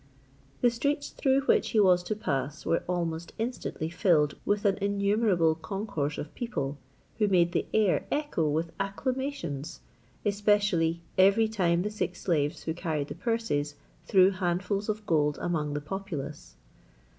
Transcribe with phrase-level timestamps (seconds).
[0.61, 5.53] The streets through which he was to pass were almost instantly filled with an innumerable
[5.53, 6.79] concourse of people,
[7.19, 9.79] who made the air echo with acclamations,
[10.25, 13.75] especially every time the six slaves who carried the purses
[14.07, 16.55] threw handfuls of gold among the populace.